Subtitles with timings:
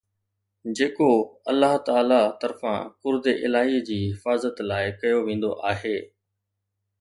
[0.77, 1.09] جيڪو
[1.51, 5.95] الله تعاليٰ طرفان ڪرد الاهي جي حفاظت لاءِ ڪيو ويندو آهي